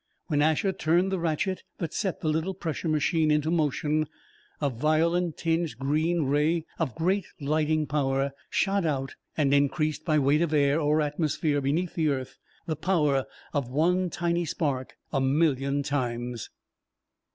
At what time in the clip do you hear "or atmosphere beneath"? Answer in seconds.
10.81-11.93